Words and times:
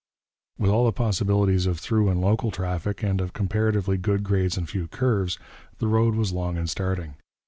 With 0.57 0.71
all 0.71 0.85
the 0.85 0.91
possibilities 0.91 1.67
of 1.67 1.79
through 1.79 2.09
and 2.09 2.19
local 2.19 2.49
traffic, 2.49 3.03
and 3.03 3.21
of 3.21 3.33
comparatively 3.33 3.97
good 3.97 4.23
grades 4.23 4.57
and 4.57 4.67
few 4.67 4.87
curves, 4.87 5.37
the 5.77 5.85
road 5.85 6.15
was 6.15 6.33
long 6.33 6.57
in 6.57 6.65
starting. 6.65 7.13